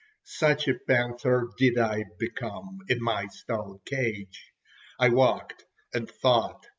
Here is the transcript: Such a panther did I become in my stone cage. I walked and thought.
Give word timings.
Such 0.23 0.67
a 0.67 0.73
panther 0.73 1.51
did 1.59 1.77
I 1.77 2.05
become 2.17 2.79
in 2.89 3.03
my 3.03 3.27
stone 3.27 3.81
cage. 3.85 4.51
I 4.99 5.09
walked 5.09 5.63
and 5.93 6.09
thought. 6.09 6.65